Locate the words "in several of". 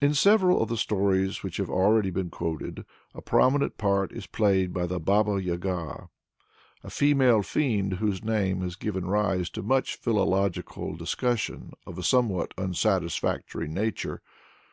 0.00-0.68